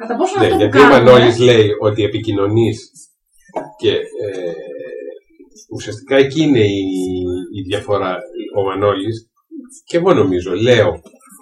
Κατά 0.00 0.16
πόσο 0.16 0.38
Ναι, 0.38 0.46
αυτό 0.46 0.56
που 0.56 0.60
γιατί 0.62 0.78
ο 0.78 0.80
κάνουμε... 0.80 1.00
Μανώλης 1.00 1.38
λέει 1.38 1.68
ότι 1.80 2.04
επικοινωνείς 2.04 2.78
και 3.80 3.92
ε, 4.24 4.52
ουσιαστικά 5.76 6.16
εκεί 6.16 6.42
είναι 6.42 6.64
η, 6.64 6.82
η 7.58 7.60
διαφορά. 7.68 8.16
Ο 8.58 8.62
Μανώλης 8.62 9.16
και 9.84 9.96
εγώ 9.96 10.12
νομίζω, 10.14 10.52
λέω 10.54 11.00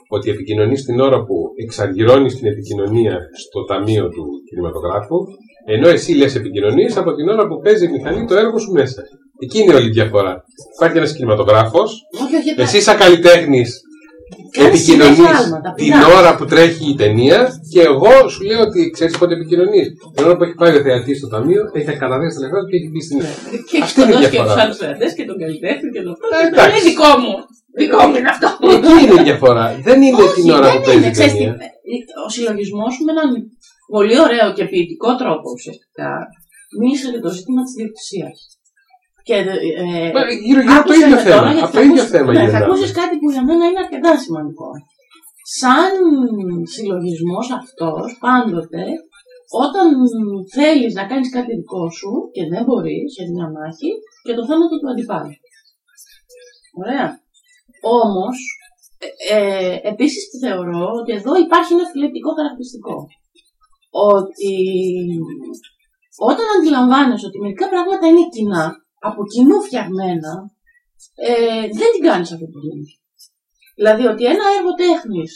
ότι 0.08 0.30
επικοινωνείς 0.30 0.84
την 0.84 1.00
ώρα 1.00 1.24
που 1.24 1.34
εξαργυρώνει 1.64 2.32
την 2.32 2.46
επικοινωνία 2.46 3.18
στο 3.44 3.64
ταμείο 3.64 4.08
του 4.08 4.24
κινηματογράφου, 4.48 5.18
ενώ 5.66 5.88
εσύ 5.88 6.12
λες 6.12 6.34
επικοινωνείς 6.34 6.96
από 6.96 7.14
την 7.14 7.28
ώρα 7.28 7.46
που 7.48 7.60
παίζει 7.60 7.84
η 7.84 7.88
μηχανή 7.88 8.26
το 8.26 8.34
έργο 8.34 8.58
σου 8.58 8.72
μέσα. 8.72 9.02
Εκεί 9.42 9.58
είναι 9.58 9.74
όλη 9.74 9.86
η 9.86 9.90
διαφορά. 9.90 10.44
Υπάρχει 10.76 10.96
ένας 10.96 11.12
κινηματογράφος, 11.12 11.90
Όχι, 12.22 12.36
όχι, 12.36 12.60
εσύ 12.60 12.80
σαν 12.80 12.96
καλλιτέχνης 12.96 13.80
Κάνεις 14.56 14.68
επικοινωνείς 14.80 15.16
συνέχεια 15.16 15.38
άλματα, 15.42 15.70
την 15.80 15.84
πεινάς. 15.92 16.14
ώρα 16.18 16.30
που 16.36 16.44
τρέχει 16.52 16.86
η 16.92 16.96
ταινία 17.02 17.38
και 17.72 17.80
εγώ 17.90 18.14
σου 18.32 18.40
λέω 18.48 18.60
ότι 18.68 18.80
ξέρεις 18.96 19.14
πότε 19.18 19.32
επικοινωνείς. 19.38 19.86
Την 20.14 20.24
ώρα 20.26 20.34
που 20.36 20.44
έχει 20.46 20.56
πάει 20.62 20.72
ο 20.78 20.82
θεατής 20.86 21.16
στο 21.20 21.28
ταμείο, 21.34 21.60
έχει 21.78 21.96
καταδέσει 22.04 22.34
τα 22.36 22.40
λεφτά 22.44 22.58
του 22.62 22.68
και 22.70 22.76
έχει 22.80 22.88
μπει 22.92 23.02
στην. 23.06 23.18
Και 23.68 23.74
έχει 23.76 23.82
Αυτή 23.86 24.00
είναι 24.00 24.10
η 24.10 24.12
σκοτώσει 24.14 24.24
και 24.24 24.36
διαφορά. 24.36 24.52
τους 24.54 24.62
άλλους 24.62 24.76
θεατές 24.82 25.10
και 25.16 25.24
τον 25.30 25.36
καλλιτέχνη 25.42 25.88
και 25.94 26.02
τον 26.04 26.12
αυτό. 26.14 26.26
Ε, 26.34 26.38
Και 26.40 26.46
εντάξει. 26.52 26.70
Είναι 26.70 26.80
δικό 26.90 27.10
μου. 27.22 27.32
Δικό 27.82 27.98
μου 28.08 28.14
είναι 28.18 28.30
αυτό. 28.34 28.48
Εκεί 28.76 28.92
είναι 29.02 29.16
η 29.20 29.22
διαφορά. 29.28 29.64
Δεν 29.88 29.98
είναι 30.06 30.22
Όχι, 30.22 30.34
την 30.38 30.50
ώρα 30.58 30.68
δεν 30.68 30.74
που 30.76 30.82
παίζει 30.86 30.98
είναι. 31.00 31.10
η 31.12 31.16
Ξέρεις 31.16 31.32
τι, 31.32 31.38
ταινία. 31.38 31.56
ο 32.24 32.28
συλλογισμός 32.34 32.90
σου 32.94 33.02
με 33.06 33.12
έναν 33.16 33.28
πολύ 33.94 34.16
ωραίο 34.26 34.46
και 34.56 34.64
ποιητικό 34.70 35.10
τρόπο 35.20 35.46
ουσιαστικά 35.56 36.08
μίλησε 36.80 37.06
για 37.14 37.22
το 37.26 37.30
ζήτημα 37.36 37.60
της 37.66 37.74
διοκτησίας. 37.78 38.36
Και, 39.28 39.34
ε, 39.34 40.10
Μα 40.16 40.20
Γύρω 40.46 40.60
γύρω 40.60 40.60
από 40.78 40.88
το 40.88 40.94
άκουσα 40.94 40.96
ίδιο 41.04 41.16
με 41.16 41.22
θέμα. 41.26 41.36
τώρα, 41.36 41.50
γιατί 41.52 41.64
Από 41.66 41.72
το 41.74 41.78
θα 41.78 41.84
ίδιο 41.86 42.02
ακούσεις- 42.02 42.14
θέμα 42.16 42.30
ναι, 42.32 42.38
Θα 42.38 42.44
γυρνάμε. 42.44 42.64
ακούσεις 42.66 42.90
κάτι 43.00 43.14
που 43.20 43.28
για 43.34 43.42
μένα 43.48 43.62
είναι 43.68 43.82
αρκετά 43.84 44.12
σημαντικό. 44.24 44.68
Σαν 45.60 45.92
συλλογισμός 46.74 47.46
αυτός, 47.60 48.06
πάντοτε, 48.24 48.82
όταν 49.66 49.86
θέλεις 50.56 50.92
να 50.98 51.04
κάνεις 51.10 51.28
κάτι 51.36 51.50
δικό 51.60 51.84
σου 51.98 52.10
και 52.34 52.42
δεν 52.52 52.62
μπορείς 52.66 53.06
σε 53.16 53.22
μια 53.32 53.46
μάχη, 53.56 53.90
και 54.24 54.32
το 54.36 54.42
θάνατο 54.48 54.74
του 54.78 54.90
αντιπάλου. 54.92 55.34
Ωραία. 56.82 57.06
Όμως, 58.02 58.36
ε, 59.04 59.36
ε, 59.36 59.74
επίσης 59.92 60.22
θεωρώ 60.44 60.84
ότι 61.00 61.10
εδώ 61.18 61.32
υπάρχει 61.46 61.70
ένα 61.76 61.86
φιλετικό 61.92 62.30
χαρακτηριστικό. 62.38 62.96
Ότι 64.16 64.54
όταν 66.30 66.46
αντιλαμβάνεσαι 66.56 67.26
ότι 67.28 67.38
μερικά 67.44 67.66
πράγματα 67.72 68.04
είναι 68.10 68.24
κοινά, 68.34 68.64
από 69.00 69.20
κοινού 69.32 69.60
φτιαγμένα, 69.66 70.32
ε, 71.14 71.60
δεν 71.80 71.90
την 71.94 72.02
κάνεις 72.08 72.32
αυτή 72.32 72.46
τη 72.46 72.52
δουλειά. 72.52 72.96
Δηλαδή 73.78 74.04
ότι 74.12 74.24
ένα 74.34 74.44
έργο 74.56 74.72
τέχνης 74.82 75.32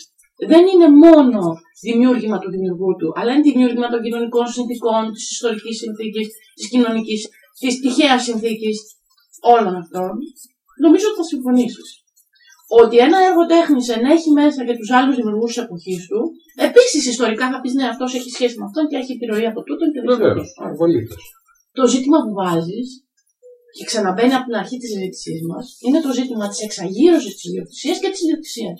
δεν 0.52 0.64
είναι 0.72 0.88
μόνο 1.04 1.40
δημιούργημα 1.86 2.38
του 2.38 2.50
δημιουργού 2.54 2.90
του, 2.98 3.08
αλλά 3.18 3.30
είναι 3.32 3.48
δημιούργημα 3.50 3.88
των 3.92 4.02
κοινωνικών 4.04 4.46
συνθήκων, 4.56 5.12
της 5.12 5.30
ιστορικής 5.30 5.76
συνθήκης, 5.82 6.26
της 6.54 6.68
κοινωνικής, 6.72 7.20
της 7.60 7.80
τυχαίας 7.80 8.22
συνθήκης 8.28 8.76
όλων 9.54 9.74
αυτών. 9.82 10.10
Νομίζω 10.84 11.06
ότι 11.08 11.16
θα 11.20 11.26
συμφωνήσεις. 11.32 11.88
Ότι 12.80 12.96
ένα 13.06 13.18
έργο 13.28 13.42
τέχνης 13.54 13.88
ενέχει 13.96 14.30
μέσα 14.40 14.60
και 14.66 14.76
τους 14.78 14.90
άλλους 14.90 15.16
δημιουργούς 15.16 15.52
της 15.54 15.62
εποχής 15.64 16.06
του, 16.10 16.20
επίσης 16.68 17.02
ιστορικά 17.06 17.44
θα 17.52 17.60
πεις 17.60 17.74
ναι, 17.74 17.86
αυτός 17.92 18.14
έχει 18.14 18.30
σχέση 18.30 18.58
με 18.58 18.64
αυτόν 18.68 18.84
και 18.88 18.96
έχει 18.96 19.12
επιρροή 19.12 19.46
από 19.46 19.60
τούτον 19.62 19.88
και 19.92 20.00
δεν 20.00 20.16
Βεβαίως. 20.16 20.48
Απολύτως. 20.70 21.22
το 21.72 21.86
ζήτημα 21.86 22.18
που 22.24 22.32
βάζεις 22.40 23.01
και 23.76 23.84
ξαναμπαίνει 23.90 24.34
από 24.38 24.46
την 24.48 24.56
αρχή 24.62 24.76
της 24.80 24.88
συζήτησή 24.92 25.34
μας 25.50 25.64
είναι 25.86 26.00
το 26.06 26.10
ζήτημα 26.18 26.44
της 26.50 26.60
εξαγείρωσης 26.66 27.32
της 27.36 27.44
ιδιοκτησίας 27.50 27.96
και 28.02 28.08
της 28.12 28.20
ιδιοκτησίας. 28.24 28.76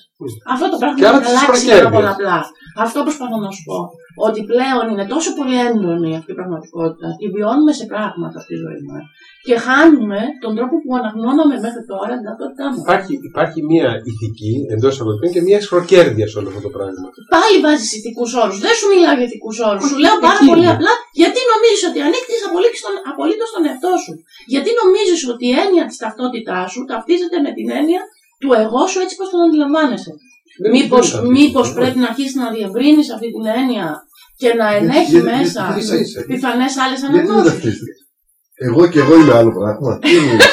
Αυτό 0.55 0.67
το 0.73 0.77
πράγμα 0.83 0.97
Και 1.01 1.07
άρα 1.09 1.19
έχει 1.19 1.27
της 1.27 1.33
αλλάξει 1.33 1.51
προκέρδειας. 1.53 1.83
πάρα 1.85 1.91
πολλαπλά. 1.97 2.39
Αυτό 2.85 2.99
προσπαθώ 3.07 3.37
να 3.47 3.51
σου 3.57 3.63
πω. 3.69 3.79
Ότι 4.27 4.41
πλέον 4.53 4.85
είναι 4.93 5.07
τόσο 5.15 5.31
πολύ 5.39 5.57
έντονη 5.69 6.11
αυτή 6.19 6.31
η 6.35 6.37
πραγματικότητα, 6.41 7.09
τη 7.21 7.27
βιώνουμε 7.35 7.73
σε 7.81 7.85
πράγματα 7.93 8.39
στη 8.45 8.55
ζωή 8.65 8.81
μας 8.91 9.05
και 9.47 9.55
χάνουμε 9.67 10.21
τον 10.45 10.53
τρόπο 10.59 10.75
που 10.83 10.91
αναγνώναμε 10.99 11.55
μέχρι 11.67 11.83
τώρα 11.93 12.13
την 12.19 12.27
ταυτότητά 12.29 12.65
μας. 12.71 12.81
Υπάρχει, 12.87 13.13
υπάρχει 13.31 13.61
μια 13.71 13.89
ηθική 14.11 14.53
εντός 14.75 14.93
εισαγωγικών 14.95 15.29
και 15.35 15.43
μια 15.49 15.59
σχροκέρδεια 15.67 16.27
σε 16.31 16.37
όλο 16.39 16.49
αυτό 16.53 16.63
το 16.67 16.71
πράγμα. 16.77 17.07
Πάλι 17.37 17.57
βάζεις 17.65 17.91
ηθικούς 17.99 18.31
όρους. 18.43 18.57
Δεν 18.67 18.75
σου 18.79 18.87
μιλάω 18.93 19.15
για 19.19 19.27
ηθικούς 19.29 19.57
όρους. 19.69 19.83
Σου 19.89 19.97
Όχι, 19.97 20.05
λέω 20.05 20.17
πάρα 20.27 20.41
εκεί 20.43 20.51
πολύ 20.51 20.65
είναι. 20.67 20.75
απλά 20.77 20.93
γιατί 21.23 21.39
νομίζεις 21.53 21.83
ότι 21.91 21.99
ανήκεις 22.07 22.41
απολύτως 23.11 23.49
στον 23.53 23.63
εαυτό 23.69 23.93
σου; 24.05 24.13
Γιατί 24.53 24.69
νομίζεις 24.83 25.21
ότι 25.33 25.45
η 25.53 25.55
έννοια 25.65 25.85
της 25.89 25.97
ταυτότητάς 26.03 26.67
σου 26.73 26.81
ταυτίζεται 26.91 27.39
με 27.47 27.51
την 27.59 27.69
έννοια 27.81 28.03
του 28.41 28.51
εγώ 28.65 28.81
σου 28.91 28.99
έτσι 29.05 29.15
πώ 29.19 29.25
τον 29.33 29.41
αντιλαμβάνεσαι. 29.47 30.13
Δεν- 30.63 30.73
Μήπως, 30.77 31.07
δεν 31.11 31.25
είναι 31.25 31.39
μήπως 31.41 31.67
αυτό. 31.69 31.79
πρέπει 31.81 31.99
να 32.03 32.09
αρχίσεις 32.13 32.35
να 32.43 32.49
διευρύνεις 32.57 33.07
αυτή 33.17 33.29
την 33.37 33.45
έννοια 33.61 33.87
και 34.41 34.51
να 34.61 34.67
ενέχει 34.81 35.11
γιατί- 35.17 35.31
μέσα 35.35 35.63
γιατί- 35.67 35.81
ίσα 35.83 35.97
ίσα. 36.05 36.19
πιθανές 36.31 36.73
άλλες 36.83 36.99
Γιατί 37.01 37.15
δεν 37.17 37.25
αναγνώσεις. 37.25 37.49
ταυτίζεται; 37.53 37.93
Εγώ 38.67 38.83
και 38.93 38.99
εγώ 39.05 39.15
είμαι 39.21 39.35
άλλο 39.41 39.53
πράγμα. 39.59 39.91
Τι 40.03 40.11
εννοείς; 40.21 40.47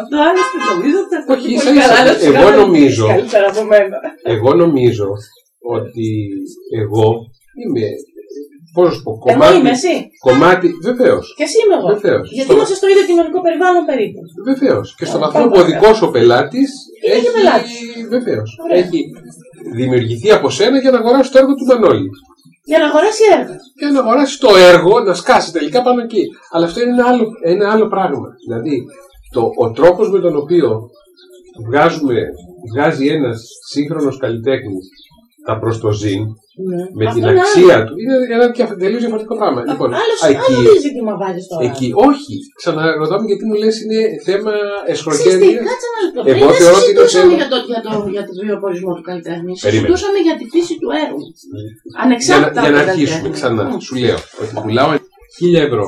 Αυτό 0.00 0.16
άλλωστε 0.28 0.56
νομίζω 0.72 0.96
ότι 1.02 1.10
θα 1.14 1.20
Όχι, 1.32 1.42
πολύ 1.42 1.54
ίσα 1.54 1.70
ίσα. 1.72 1.80
καλά 1.86 2.00
να 2.08 2.12
σου 2.18 2.24
Εγώ 2.30 2.42
κάνω 2.44 2.60
νομίζω- 2.64 3.06
Καλύτερα 3.14 3.46
από 3.52 3.62
μένα. 3.72 3.96
Εγώ 4.34 4.50
νομίζω 4.64 5.08
ότι 5.76 6.06
εγώ 6.82 7.06
είμαι. 7.62 7.86
Πώς 8.74 8.84
να 8.88 8.92
σου 8.94 9.02
πω, 9.06 9.12
Εγώ 9.12 9.22
κομμάτι. 9.38 9.56
είμαι 9.58 9.70
εσύ; 9.78 9.94
κομμάτι 10.28 10.68
βεβαίως. 10.88 11.24
Και 11.38 11.44
εσύ 11.48 11.56
είμαι 11.62 11.74
εγώ. 11.78 11.88
Βεβαίως. 11.96 12.26
Γιατί 12.36 12.48
Στο- 12.48 12.54
είμαστε 12.56 12.74
στο 12.80 12.86
ίδιο 12.92 13.04
κοινωνικό 13.10 13.38
περιβάλλον 13.46 13.84
περίπου. 13.90 14.20
Βεβαίως. 14.50 14.86
Και 14.98 15.06
στον 15.10 15.20
Ε, 15.20 15.22
βαθμό 15.24 15.38
πάμε 15.40 15.50
που 15.52 15.58
ο 15.58 15.60
παρακάτω. 15.60 15.80
δικό 15.80 15.90
σου 15.98 16.06
πελάτης 16.14 16.70
Είναι 17.06 17.20
και 17.24 17.32
πελάτης. 17.36 17.78
Βεβαίως. 18.14 18.48
Ωραία. 18.64 18.76
Έχει 18.82 19.00
δημιουργηθεί 19.80 20.28
από 20.38 20.48
σένα 20.58 20.76
για 20.84 20.90
να 20.94 20.98
αγοράσει 21.02 21.30
το 21.32 21.38
έργο 21.42 21.54
του 21.58 21.66
Μανώλη. 21.70 22.08
Για 22.70 22.78
να 22.82 22.86
αγοράσει 22.90 23.22
έργα. 23.38 23.56
Και 23.78 23.86
να 23.94 24.00
αγοράσει 24.04 24.34
το 24.44 24.50
έργο 24.72 24.94
να 25.08 25.14
σκάσει 25.22 25.48
τελικά 25.56 25.78
πάνω 25.86 26.00
εκεί. 26.06 26.22
Αλλά 26.52 26.64
αυτό 26.68 26.78
είναι 26.82 26.90
ένα 26.98 27.06
άλλο, 27.10 27.24
ένα 27.52 27.64
άλλο 27.72 27.86
πράγμα. 27.94 28.28
Δηλαδή, 28.46 28.74
το, 29.34 29.42
ο 29.64 29.66
τρόπος 29.78 30.06
με 30.14 30.20
τον 30.24 30.34
οποίο 30.42 30.68
βγάζουμε, 31.68 32.16
βγάζει 32.72 33.06
ένας 33.16 33.38
σύγχρονος 33.72 34.16
καλλιτέχνης 34.22 34.86
τα 35.46 35.54
προστοζήν 35.62 36.20
με 36.98 37.04
Αυτό 37.06 37.18
την 37.20 37.28
είναι 37.28 37.40
αξία 37.44 37.76
του 37.86 37.94
είναι 38.02 38.14
ένα 38.36 38.46
τελείως 38.82 39.02
διαφορετικό 39.04 39.34
πράγμα. 39.40 39.60
Λοιπόν, 39.70 39.88
Άλλο, 40.02 40.14
εκεί, 40.32 40.54
άλλο 40.58 40.70
τι 40.74 40.78
ζήτημα 40.86 41.12
βάζεις 41.22 41.44
τώρα. 41.50 41.62
εκεί, 41.68 41.88
όχι. 42.10 42.34
Ξαναρωτάμε 42.60 43.24
γιατί 43.30 43.44
μου 43.48 43.54
λες 43.62 43.76
είναι 43.82 44.00
θέμα 44.28 44.52
Ξέρεις 44.52 44.84
τι, 44.86 44.90
εσχροκέρδεια. 44.92 45.60
κάτσε 45.68 45.86
ένα 45.90 46.00
λεπτό. 46.04 46.20
Εγώ 46.30 46.34
Πριν 46.36 46.46
δεν 46.50 46.56
θεωρώ 46.60 46.76
ότι 46.82 46.90
είναι 46.90 47.00
συζητούσαμε 47.06 47.24
θέμα- 47.32 47.38
για 47.40 47.48
το, 47.52 47.56
για, 47.72 47.80
το, 47.86 47.90
για 48.16 48.22
το 48.28 48.32
βιοπορισμό 48.46 48.92
του 48.96 49.04
καλλιτέχνη. 49.08 49.52
Περίμενε. 49.64 49.72
Συζητούσαμε 49.74 50.18
για 50.26 50.34
τη 50.40 50.44
φύση 50.54 50.74
του 50.80 50.88
έργου. 51.04 51.22
Για 51.26 51.96
να, 51.96 52.00
Ανεξάρτητα 52.04 52.60
για 52.64 52.70
από 52.70 52.78
να 52.78 52.84
το 52.84 52.90
αρχίσουμε 52.92 53.28
καλλιτέχνη. 53.28 53.36
ξανά, 53.38 53.62
Μμ. 53.74 53.80
σου 53.86 53.94
λέω 54.04 54.18
ότι 54.42 54.52
πουλάω 54.62 54.90
χίλια 55.36 55.62
ευρώ 55.68 55.86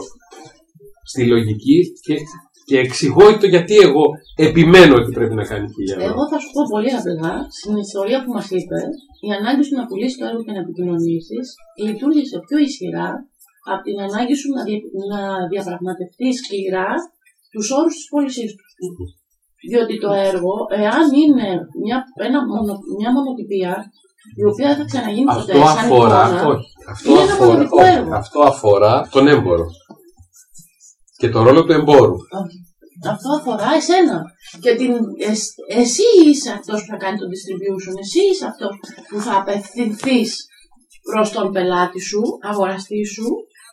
στη 1.10 1.22
λογική 1.34 1.78
και, 2.06 2.14
και 2.68 2.76
εξηγώ 2.84 3.26
το 3.40 3.46
γιατί 3.54 3.74
εγώ 3.86 4.04
επιμένω 4.46 4.94
ότι 5.00 5.10
πρέπει 5.18 5.34
να 5.40 5.44
κάνει 5.50 5.66
χίλια 5.74 5.94
ευρώ. 5.96 6.08
Εγώ 6.10 6.22
θα 6.30 6.38
σου 6.42 6.50
πω 6.54 6.62
πολύ 6.74 6.90
απλά, 6.98 7.34
στην 7.58 7.74
ιστορία 7.86 8.18
που 8.22 8.30
μας 8.36 8.48
είπες, 8.56 8.92
η 9.26 9.30
ανάγκη 9.38 9.62
σου 9.66 9.74
να 9.78 9.84
πουλήσεις 9.88 10.18
το 10.18 10.24
έργο 10.28 10.42
και 10.46 10.54
να 10.56 10.62
επικοινωνήσεις 10.64 11.46
λειτουργήσε 11.86 12.36
πιο 12.46 12.58
ισχυρά 12.66 13.08
από 13.72 13.82
την 13.86 13.96
ανάγκη 14.06 14.34
σου 14.40 14.48
να, 14.56 14.62
δια, 14.66 14.78
να 15.12 15.20
διαπραγματευτείς 15.52 16.34
σκληρά 16.40 16.90
τους 17.52 17.66
όρους 17.78 17.94
της 17.98 18.06
πώλησής 18.12 18.50
του. 18.96 19.06
Διότι 19.70 19.94
το 20.04 20.10
έργο, 20.30 20.54
εάν 20.84 21.06
είναι 21.22 21.48
μια, 21.84 21.98
ένα 22.28 22.38
μονο, 22.50 22.74
μια 22.98 23.10
μονοτυπία, 23.16 23.72
η 24.40 24.44
οποία 24.50 24.68
θα 24.76 24.84
ξαναγίνει 24.90 25.24
ποτέ 25.24 25.52
Αυτό 25.52 25.66
σαν 25.66 25.84
αφορά, 25.84 26.22
εικόνα, 26.26 26.46
όχι, 26.52 26.68
αυτό 26.92 27.10
είναι 27.10 27.22
ένα 27.22 27.32
αφορά, 27.32 27.46
μοναδικό 27.46 27.78
όχι, 27.80 27.92
έργο. 27.96 28.10
αυτό 28.22 28.40
αφορά 28.52 28.94
τον 29.14 29.24
έμπορο 29.34 29.66
και 31.24 31.30
το 31.30 31.42
ρόλο 31.42 31.64
του 31.64 31.72
εμπόρου. 31.72 32.16
Όχι. 32.42 32.58
Αυτό 33.12 33.28
αφορά 33.38 33.70
εσένα. 33.80 34.18
Και 34.62 34.72
την, 34.80 34.92
εσ- 35.32 35.56
εσύ 35.80 36.06
είσαι 36.24 36.50
αυτός 36.58 36.78
που 36.80 36.90
θα 36.92 36.96
κάνει 37.04 37.18
το 37.18 37.26
distribution. 37.34 37.94
Εσύ 38.04 38.20
είσαι 38.30 38.46
αυτός 38.52 38.72
που 39.08 39.16
θα 39.26 39.34
απευθυνθείς 39.40 40.30
προς 41.10 41.28
τον 41.36 41.52
πελάτη 41.54 42.00
σου, 42.08 42.22
αγοραστή 42.50 43.02
σου 43.14 43.26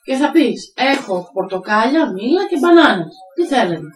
και 0.05 0.15
θα 0.21 0.31
πεις 0.31 0.59
έχω 0.93 1.15
πορτοκάλια, 1.33 2.11
μήλα 2.15 2.43
και 2.49 2.57
μπανάνες. 2.61 3.13
Τι 3.35 3.43
θέλετε. 3.53 3.89